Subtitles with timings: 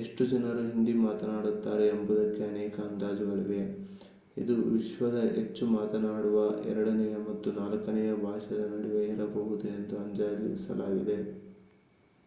[0.00, 3.58] ಎಷ್ಟು ಜನರು ಹಿಂದಿ ಮಾತನಾಡುತ್ತಾರೆ ಎಂಬುದಕ್ಕೆ ಅನೇಕ ಅಂದಾಜುಗಳಿವೆ
[4.36, 6.38] ಇದು ವಿಶ್ವದ ಹೆಚ್ಚು ಮಾತನಾಡುವ
[6.66, 11.18] ಎರಡನೆಯ ಮತ್ತು ನಾಲ್ಕನೆಯ ಭಾಷೆಯ ನಡುವೆ ಇರಬಹುದು ಎಂದು ಅಂದಾಜಿಸಲಾಗಿದೆ